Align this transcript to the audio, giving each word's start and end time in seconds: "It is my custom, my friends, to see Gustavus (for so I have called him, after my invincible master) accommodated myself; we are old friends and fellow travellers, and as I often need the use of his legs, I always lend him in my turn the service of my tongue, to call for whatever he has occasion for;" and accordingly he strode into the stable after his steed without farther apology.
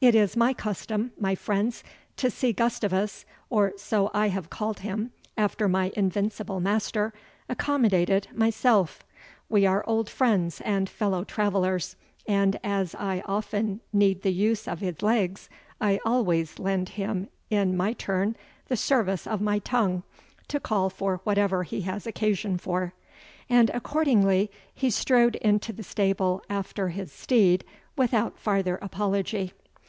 "It 0.00 0.14
is 0.14 0.36
my 0.36 0.52
custom, 0.52 1.12
my 1.18 1.34
friends, 1.34 1.82
to 2.18 2.30
see 2.30 2.52
Gustavus 2.52 3.24
(for 3.48 3.72
so 3.78 4.10
I 4.12 4.28
have 4.28 4.50
called 4.50 4.80
him, 4.80 5.12
after 5.34 5.66
my 5.66 5.92
invincible 5.96 6.60
master) 6.60 7.14
accommodated 7.48 8.28
myself; 8.34 9.02
we 9.48 9.64
are 9.64 9.82
old 9.86 10.10
friends 10.10 10.60
and 10.60 10.90
fellow 10.90 11.24
travellers, 11.24 11.96
and 12.28 12.60
as 12.62 12.94
I 12.94 13.22
often 13.24 13.80
need 13.94 14.20
the 14.20 14.30
use 14.34 14.68
of 14.68 14.80
his 14.80 15.00
legs, 15.00 15.48
I 15.80 15.98
always 16.04 16.58
lend 16.58 16.90
him 16.90 17.28
in 17.48 17.74
my 17.74 17.94
turn 17.94 18.36
the 18.68 18.76
service 18.76 19.26
of 19.26 19.40
my 19.40 19.58
tongue, 19.58 20.02
to 20.48 20.60
call 20.60 20.90
for 20.90 21.22
whatever 21.24 21.62
he 21.62 21.80
has 21.82 22.06
occasion 22.06 22.58
for;" 22.58 22.92
and 23.48 23.70
accordingly 23.70 24.50
he 24.74 24.90
strode 24.90 25.36
into 25.36 25.72
the 25.72 25.82
stable 25.82 26.42
after 26.50 26.90
his 26.90 27.10
steed 27.10 27.64
without 27.96 28.38
farther 28.38 28.76
apology. 28.82 29.54